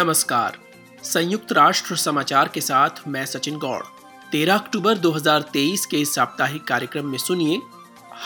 [0.00, 0.56] नमस्कार।
[1.02, 3.82] संयुक्त राष्ट्र समाचार के साथ मैं सचिन गौड़।
[4.32, 7.60] 13 अक्टूबर 2023 के साप्ताहिक कार्यक्रम में सुनिए,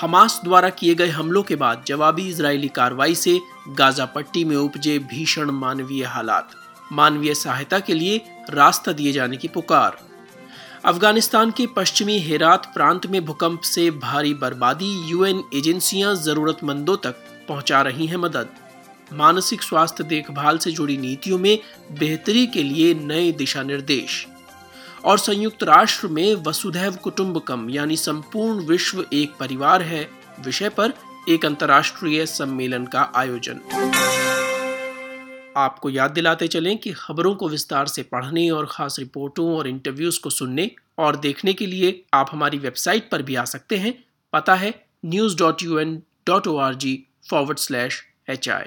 [0.00, 4.98] हमास द्वारा किए गए हमलों के बाद जवाबी इजरायली कार्रवाई से गाजा पट्टी में उपजे
[4.98, 6.50] भीषण मानवीय हालात,
[6.92, 9.98] मानवीय सहायता के लिए रास्ता दिए जाने की पुकार।
[10.84, 17.82] अफ़गानिस्तान के पश्चिमी हेरात प्रांत में भूकंप से भारी बर्बादी यूएन एजेंसियाँ जरूरतमंदों तक पहुँचा
[17.82, 18.48] रही हैं मदद।
[19.14, 21.58] मानसिक स्वास्थ्य देखभाल से जुड़ी नीतियों में
[21.98, 24.26] बेहतरी के लिए नए दिशा निर्देश
[25.04, 30.08] और संयुक्त राष्ट्र में वसुधैव कुटुंबकम, यानी संपूर्ण विश्व एक परिवार है,
[30.40, 30.92] विषय पर
[31.28, 33.60] एक अंतर्राष्ट्रीय सम्मेलन का आयोजन।
[35.56, 40.20] आपको याद दिलाते चलें कि खबरों को विस्तार से पढ़ने और खास रिपोर्टों और इंटरव्यूज़
[40.20, 43.94] को सुनने और देखने के लिए आप हमारी वेबसाइट पर भी आ सकते हैं।
[44.32, 48.64] पता है news dot U N dot O R G forward slash H I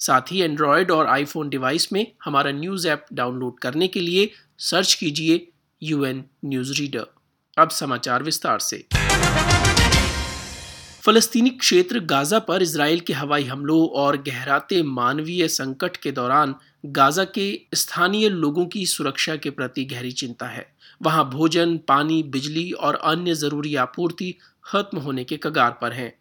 [0.00, 4.94] साथ ही एंड्रॉयड और आईफोन डिवाइस में हमारा न्यूज़ ऐप डाउनलोड करने के लिए सर्च
[4.94, 5.46] कीजिए
[5.82, 7.06] यू एन न्यूज़ रीडर
[7.58, 8.84] अब समाचार विस्तार से।
[11.02, 16.54] फलस्तीनी क्षेत्र गाजा पर इसराइल के हवाई हमलों और गहराते मानवीय संकट के दौरान
[16.86, 20.66] गाजा के स्थानीय लोगों की सुरक्षा के प्रति गहरी चिंता है।
[21.02, 26.12] वहाँ भोजन, पानी, बिजली और अन्य ज़रूरी आपूर्ति खत्म होने के कगार पर हैं।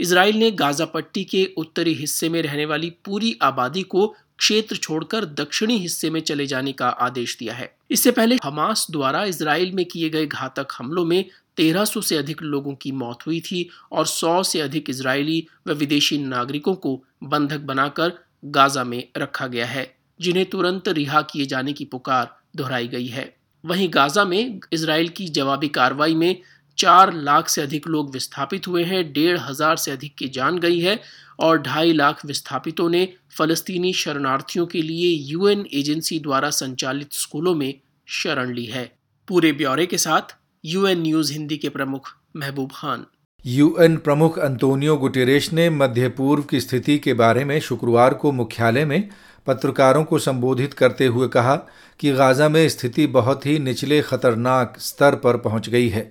[0.00, 4.06] इसराइल ने गाजा पट्टी के उत्तरी हिस्से में रहने वाली पूरी आबादी को
[4.38, 9.24] क्षेत्र छोड़कर दक्षिणी हिस्से में चले जाने का आदेश दिया है। इससे पहले हमास द्वारा
[9.24, 11.24] इसराइल में किए गए घातक हमलों में
[11.56, 16.18] 1300 से अधिक लोगों की मौत हुई थी और 100 से अधिक इसराइली व विदेशी
[16.18, 18.12] नागरिकों को बंधक बनाकर
[18.44, 23.34] गाजा में रखा गया है, जिन्हें तुरंत रिहा किए जाने की पुकार दोहराई गई है।
[23.64, 26.40] वहीं गाजा में इसराइल की जवाबी कार्रवाई में
[26.80, 30.80] चार लाख से अधिक लोग विस्थापित हुए हैं, डेढ़ हज़ार से अधिक की जान गई
[30.80, 30.98] है
[31.38, 37.72] और ढाई लाख विस्थापितों ने फलस्तीनी शरणार्थियों के लिए यूएन एजेंसी द्वारा संचालित स्कूलों में
[38.08, 38.84] शरण ली है।
[39.28, 43.04] पूरे ब्यौरे के साथ यूएन न्यूज़ हिंदी के प्रमुख महबूब खान।
[43.44, 48.84] यूएन प्रमुख अंतोनियो गुटेरेश ने मध्य पूर्व की स्थिति के बारे में शुक्रवार को मुख्यालय
[48.84, 49.08] में
[49.46, 51.54] पत्रकारों को संबोधित करते हुए कहा
[52.00, 56.02] कि गाजा में स्थिति बहुत ही निचले खतरनाक स्तर पर पहुँच गई है।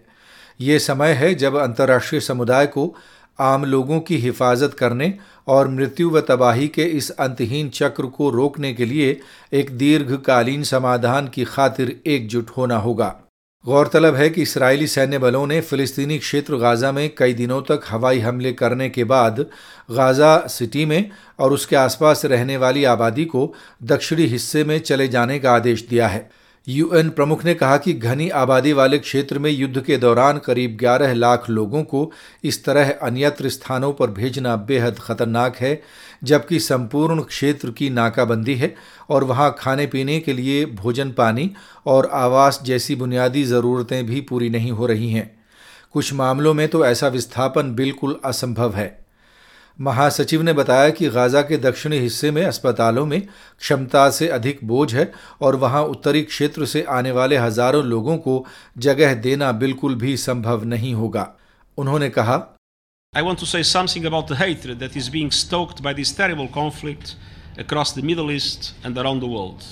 [0.59, 2.95] ये समय है जब अंतर्राष्ट्रीय समुदाय को
[3.39, 5.13] आम लोगों की हिफाजत करने
[5.47, 9.19] और मृत्यु व तबाही के इस अंतहीन चक्र को रोकने के लिए
[9.53, 13.15] एक दीर्घकालीन समाधान की खातिर एकजुट होना होगा।
[13.65, 18.19] गौरतलब है कि इसराइली सैन्य बलों ने फिलिस्तीनी क्षेत्र गाजा में कई दिनों तक हवाई
[18.19, 19.39] हमले करने के बाद
[19.91, 21.09] गाजा सिटी में
[21.39, 23.53] और उसके आसपास रहने वाली आबादी को
[23.83, 26.29] दक्षिणी हिस्से में चले जाने का आदेश दिया है।
[26.67, 31.13] यूएन प्रमुख ने कहा कि घनी आबादी वाले क्षेत्र में युद्ध के दौरान करीब 11
[31.13, 32.11] लाख लोगों को
[32.43, 35.81] इस तरह अन्यत्र स्थानों पर भेजना बेहद खतरनाक है,
[36.23, 38.75] जबकि संपूर्ण क्षेत्र की नाकाबंदी है
[39.09, 41.51] और वहाँ खाने पीने के लिए भोजन पानी
[41.85, 45.39] और आवास जैसी बुनियादी ज़रूरतें भी पूरी नहीं हो रही हैं।
[45.91, 49.08] कुछ मामलों में तो ऐसा विस्थापन बिल्कुल असंभव है।
[49.79, 54.93] महासचिव ने बताया कि गाजा के दक्षिणी हिस्से में अस्पतालों में क्षमता से अधिक बोझ
[54.95, 58.45] है और वहाँ उत्तरी क्षेत्र से आने वाले हज़ारों लोगों को
[58.87, 61.27] जगह देना बिल्कुल भी संभव नहीं होगा
[61.77, 62.39] उन्होंने कहा
[63.13, 66.47] I want to say something about the hatred that is being stoked by this terrible
[66.47, 67.15] conflict
[67.57, 69.63] across the Middle East and around the world.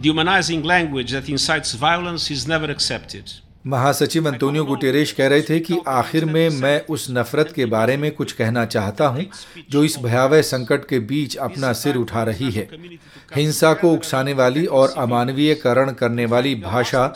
[0.00, 3.34] Dehumanizing language that incites violence is never accepted.
[3.66, 8.10] महासचिव Antonio Guterres कह रहे थे कि आखिर में मैं उस नफरत के बारे में
[8.14, 9.24] कुछ कहना चाहता हूँ,
[9.70, 12.68] जो इस भयावह संकट के बीच अपना सिर उठा रही है।
[13.36, 17.06] हिंसा को उकसाने वाली और अमानवीयकरण करने वाली भाषा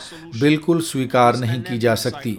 [0.41, 2.37] बिल्कुल स्वीकार नहीं की जा सकती।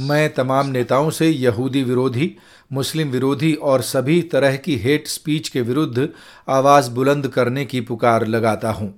[0.00, 2.34] मैं तमाम नेताओं से यहूदी विरोधी,
[2.72, 6.08] मुस्लिम विरोधी और सभी तरह की हेट स्पीच के विरुद्ध
[6.48, 8.94] आवाज़ बुलंद करने की पुकार लगाता हूँ।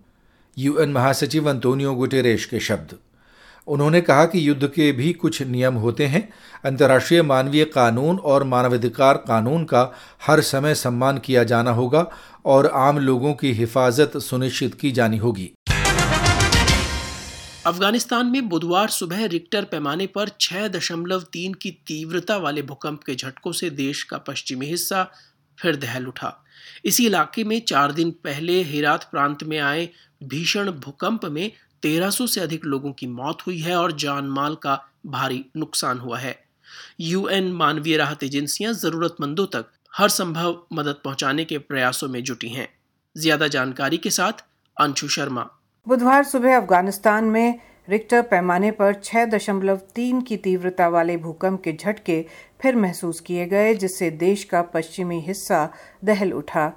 [0.56, 2.97] यूएन महासचिव अंतोनियो गुटेरेश के शब्द।
[3.69, 6.28] उन्होंने कहा कि युद्ध के भी कुछ नियम होते हैं।
[6.65, 9.93] अंतर्राष्ट्रीय मानवीय कानून और मानवाधिकार कानून का
[10.27, 12.07] हर समय सम्मान किया जाना होगा
[12.45, 15.51] और आम लोगों की हिफाजत सुनिश्चित की जानी होगी।
[17.66, 23.15] अफ़गानिस्तान में बुधवार सुबह रिक्टर पैमाने पर छह दशमलव तीन की तीव्रता वाले भूकंप के
[23.15, 25.07] झटकों से देश का पश्चिमी हिस्सा
[25.59, 26.45] फिर दहल उठा।
[26.84, 29.89] इसी इलाके में चार दिन पहले हेरात प्रांत में आए
[30.22, 31.53] भीषण भूकंप में
[31.86, 36.18] 1300 से अधिक लोगों की मौत हुई है और जान माल का भारी नुकसान हुआ
[36.18, 36.34] है।
[37.00, 42.68] यूएन मानवीय राहत एजेंसियाँ जरूरतमंदों तक हर संभव मदद पहुँचाने के प्रयासों में जुटी हैं।
[43.16, 44.44] ज़्यादा जानकारी के साथ
[44.77, 45.48] अंशु शर्मा।
[45.86, 51.72] बुधवार सुबह अफ़गानिस्तान में रिक्टर पैमाने पर छह दशमलव तीन की तीव्रता वाले भूकंप के
[51.72, 52.24] झटके
[52.62, 55.68] फिर महसूस किए गए, जिससे देश का पश्चिमी हिस्सा
[56.04, 56.72] दहल उठा।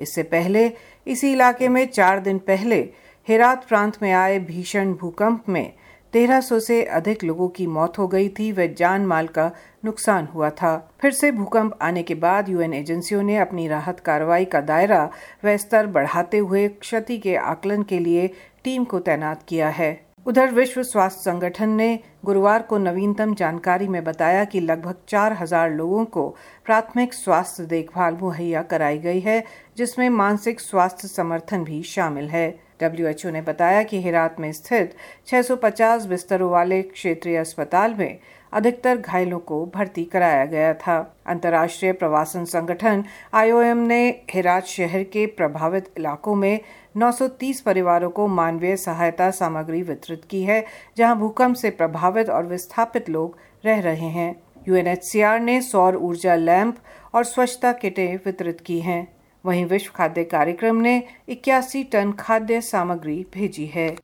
[0.00, 0.66] इससे पहले
[1.06, 2.82] इसी इलाके में चार दिन पहले
[3.26, 5.72] हेरात प्रांत में आए भीषण भूकंप में
[6.12, 9.50] 1300 से अधिक लोगों की मौत हो गई थी। व जान माल का
[9.84, 14.44] नुकसान हुआ था। फिर से भूकंप आने के बाद यूएन एजेंसियों ने अपनी राहत कार्रवाई
[14.44, 15.08] का दायरा
[15.44, 18.26] व स्तर बढ़ाते हुए क्षति के आकलन के लिए
[18.64, 19.88] टीम को तैनात किया है।
[20.26, 25.70] उधर विश्व स्वास्थ्य संगठन ने गुरुवार को नवीनतम जानकारी में बताया कि लगभग चार हज़ार
[25.70, 26.28] लोगों को
[26.66, 29.42] प्राथमिक स्वास्थ्य देखभाल मुहैया कराई गई है,
[29.76, 32.48] जिसमें मानसिक स्वास्थ्य समर्थन भी शामिल है।
[32.80, 34.94] डब्ल्यूएचओ ने बताया कि हेरात में स्थित
[35.26, 38.18] 650 बिस्तरों वाले क्षेत्रीय अस्पताल में
[38.52, 43.04] अधिकतर घायलों को भर्ती कराया गया था। अंतर्राष्ट्रीय प्रवासन संगठन
[43.34, 46.60] आईओएम ने हेरात शहर के प्रभावित इलाकों में
[46.96, 50.64] 930 परिवारों को मानवीय सहायता सामग्री वितरित की है,
[50.96, 56.76] जहाँ भूकंप से प्रभावित और विस्थापित लोग रह रहे हैं। यूएनएचसीआर ने सौर ऊर्जा लैंप
[57.14, 59.14] और स्वच्छता किटें वितरित की हैं।
[59.46, 63.96] वहीं विश्व खाद्य कार्यक्रम ने इक्यासी टन खाद्य सामग्री भेजी है।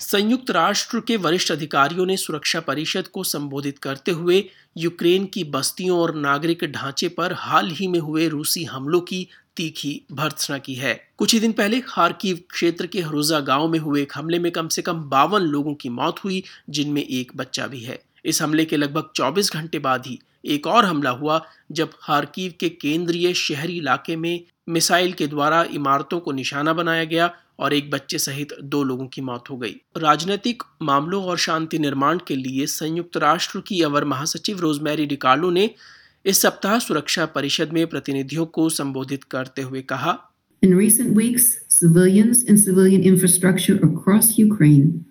[0.00, 4.44] संयुक्त राष्ट्र के वरिष्ठ अधिकारियों ने सुरक्षा परिषद को संबोधित करते हुए
[4.76, 10.06] यूक्रेन की बस्तियों और नागरिक ढांचे पर हाल ही में हुए रूसी हमलों की तीखी
[10.12, 14.12] भर्त्सना की है। कुछ ही दिन पहले खारकीव क्षेत्र के हरोजा गाँव में हुए एक
[14.14, 17.98] हमले में कम से कम बावन लोगों की मौत हुई, जिनमें एक बच्चा भी है।
[18.24, 21.40] इस हमले के लगभग 24 घंटे बाद ही एक और हमला हुआ
[21.72, 27.30] जब हारकीव के केंद्रीय शहरी इलाके में मिसाइल के द्वारा इमारतों को निशाना बनाया गया
[27.58, 32.18] और एक बच्चे सहित दो लोगों की मौत हो गई राजनीतिक मामलों और शांति निर्माण
[32.26, 35.70] के लिए संयुक्त राष्ट्र की अवर महासचिव रोजमेरी डिकार्लो ने
[36.26, 40.18] इस सप्ताह सुरक्षा परिषद में प्रतिनिधियों को संबोधित करते हुए कहा
[40.62, 45.04] In recent weeks, civilians and civilian infrastructure across Ukraine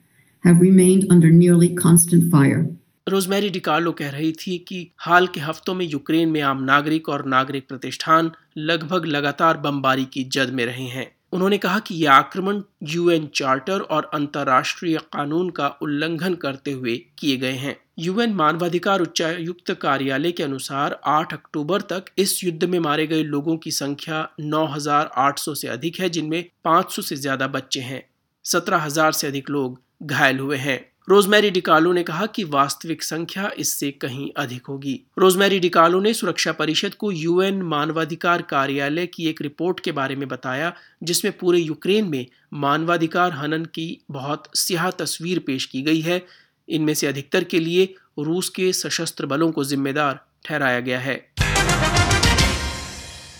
[0.44, 2.65] have remained under nearly constant fire.
[3.07, 7.25] Rosemary DiCarlo कह रही थी कि हाल के हफ्तों में यूक्रेन में आम नागरिक और
[7.25, 12.62] नागरिक प्रतिष्ठान लगभग लगातार बमबारी की जद में रहे हैं। उन्होंने कहा कि यह आक्रमण
[12.83, 19.71] यूएन चार्टर और अंतर्राष्ट्रीय कानून का उल्लंघन करते हुए किए गए हैं। यूएन मानवाधिकार उच्चायुक्त
[19.71, 25.56] कार्यालय के अनुसार 8 अक्टूबर तक इस युद्ध में मारे गए लोगों की संख्या 9,800
[25.56, 28.04] से अधिक है जिनमें 500 से ज़्यादा बच्चे हैं।
[28.45, 33.92] 17,000 से अधिक लोग घायल हुए हैं। रोजमेरी डिकालो ने कहा कि वास्तविक संख्या इससे
[33.92, 39.80] कहीं अधिक होगी। रोजमेरी डिकालो ने सुरक्षा परिषद को यूएन मानवाधिकार कार्यालय की एक रिपोर्ट
[39.80, 40.74] के बारे में बताया,
[41.04, 46.25] जिसमें पूरे यूक्रेन में मानवाधिकार हनन की बहुत स्याह तस्वीर पेश की गई है।
[46.69, 51.36] इनमें से अधिकतर के लिए रूस के सशस्त्र बलों को जिम्मेदार ठहराया गया है।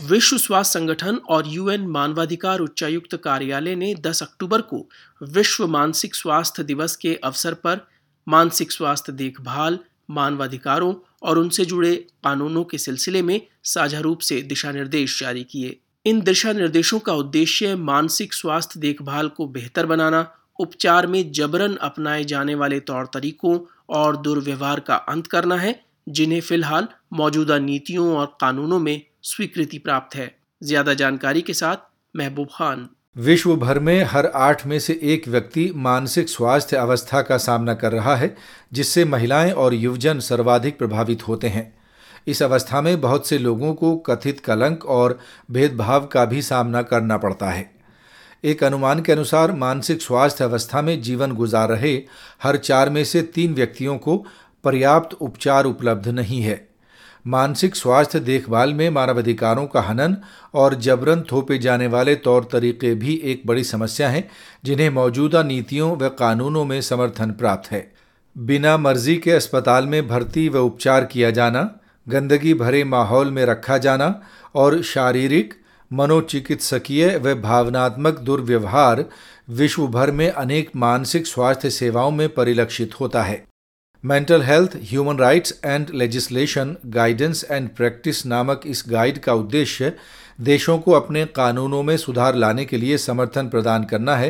[0.01, 4.89] विश्व स्वास्थ्य संगठन और यूएन मानवाधिकार उच्चायुक्त कार्यालय ने 10 अक्टूबर को
[5.21, 7.79] विश्व मानसिक स्वास्थ्य दिवस के अवसर पर
[8.27, 9.79] मानसिक स्वास्थ्य देखभाल,
[10.11, 15.79] मानवाधिकारों और उनसे जुड़े कानूनों के सिलसिले में साझा रूप से दिशा निर्देश जारी किए।
[16.05, 22.23] इन दिशा निर्देशों का उद्देश्य मानसिक स्वास्थ्य देखभाल को बेहतर बनाना, उपचार में जबरन अपनाए
[22.23, 23.59] जाने वाले तौर तरीकों
[23.89, 25.79] और दुर्व्यवहार का अंत करना है,
[26.09, 30.31] जिन्हें फ़िलहाल मौजूदा नीतियों और कानूनों में स्वीकृति प्राप्त है।
[30.62, 31.77] ज़्यादा जानकारी के साथ
[32.15, 37.38] महबूब खान। विश्व भर में हर आठ में से एक व्यक्ति मानसिक स्वास्थ्य अवस्था का
[37.38, 38.35] सामना कर रहा है,
[38.74, 41.74] जिससे महिलाएँ और युवजन सर्वाधिक प्रभावित होते हैं।
[42.27, 45.19] इस अवस्था में बहुत से लोगों को कथित कलंक और
[45.52, 47.69] भेदभाव का भी सामना करना पड़ता है।
[48.44, 51.94] एक अनुमान के अनुसार मानसिक स्वास्थ्य अवस्था में जीवन गुजार रहे
[52.44, 54.18] हर चार में से तीन व्यक्तियों को
[54.63, 56.67] पर्याप्त उपचार उपलब्ध नहीं है।
[57.28, 60.18] मानसिक स्वास्थ्य देखभाल में मानवाधिकारों का हनन
[60.54, 64.30] और जबरन थोपे जाने वाले तौर तरीके भी एक बड़ी समस्या हैं,
[64.66, 67.92] जिन्हें मौजूदा नीतियों व कानूनों में समर्थन प्राप्त है।
[68.38, 71.80] बिना मर्ज़ी के अस्पताल में भर्ती व उपचार किया जाना,
[72.10, 74.22] गंदगी भरे माहौल में रखा जाना
[74.56, 75.54] और शारीरिक,
[75.94, 79.06] मनोचिकित्सकीय व भावनात्मक दुर्व्यवहार
[79.50, 83.46] विश्व भर में अनेक मानसिक स्वास्थ्य सेवाओं में परिलक्षित होता है।
[84.06, 89.94] Mental health human rights and legislation guidance and practice नामक इस गाइड का उद्देश्य
[90.42, 94.30] देशों को अपने कानूनों में सुधार लाने के लिए समर्थन प्रदान करना है,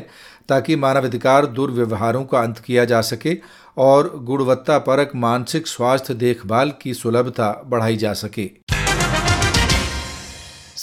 [0.50, 3.38] ताकि मानवाधिकार दुर्व्यवहारों का अंत किया जा सके
[3.77, 8.66] और गुणवत्तापरक मानसिक स्वास्थ्य देखभाल की सुलभता बढ़ाई जा सके।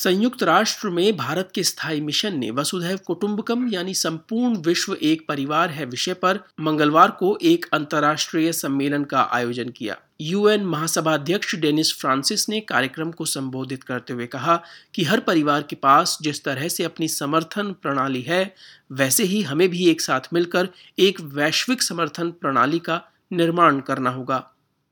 [0.05, 5.71] संयुक्त राष्ट्र में भारत के स्थायी मिशन ने वसुधैव कुटुंबकम, यानी संपूर्ण विश्व एक परिवार
[5.71, 11.95] है विषय पर मंगलवार को एक अंतर्राष्ट्रीय सम्मेलन का आयोजन किया। यूएन महासभा अध्यक्ष डेनिस
[12.01, 14.61] फ्रांसिस ने कार्यक्रम को संबोधित करते हुए कहा
[14.95, 18.55] कि हर परिवार के पास जिस तरह से अपनी समर्थन प्रणाली है,
[18.93, 20.69] वैसे ही हमें भी एक साथ मिलकर
[20.99, 23.01] एक वैश्विक समर्थन प्रणाली का
[23.33, 24.45] निर्माण करना होगा।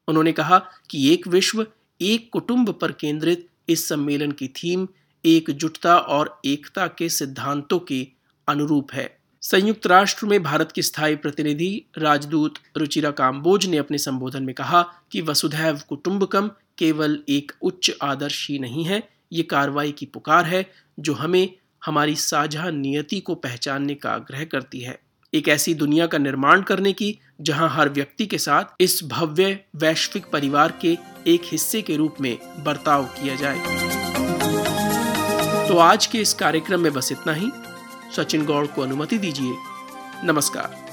[0.08, 1.66] उन्होंने कहा कि एक विश्व,
[2.00, 4.88] एक कुटुंब पर केंद्रित इस सम्मेलन की थीम
[5.24, 8.06] एकजुटता और एकता के सिद्धांतों के
[8.48, 14.42] अनुरूप है। संयुक्त राष्ट्र में भारत की स्थायी प्रतिनिधि राजदूत रुचिरा काम्बोज ने अपने संबोधन
[14.42, 19.02] में कहा कि वसुधैव कुटुंबकम केवल एक उच्च आदर्श ही नहीं है,
[19.32, 20.64] ये कार्रवाई की पुकार है
[21.00, 21.48] जो हमें
[21.84, 24.98] हमारी साझा नियति को पहचानने का आग्रह करती है।
[25.34, 30.26] एक ऐसी दुनिया का निर्माण करने की, जहाँ हर व्यक्ति के साथ इस भव्य वैश्विक
[30.32, 34.01] परिवार के एक हिस्से के रूप में बर्ताव किया जाए।
[35.72, 37.52] तो आज के इस कार्यक्रम में बस इतना ही।
[38.16, 39.56] सचिन गौड़ को अनुमति दीजिए।
[40.24, 40.91] नमस्कार।